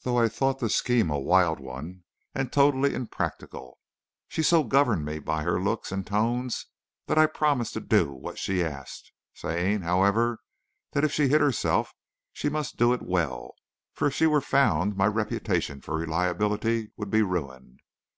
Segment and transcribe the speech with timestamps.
[0.00, 3.78] Though I thought the scheme a wild one and totally impracticable,
[4.26, 6.64] she so governed me by her looks and tones
[7.04, 10.38] that I promised to do what she asked, saying, however,
[10.92, 11.92] that if she hid herself
[12.32, 13.56] she must do it well,
[13.92, 17.80] for if she were found my reputation for reliability would be ruined.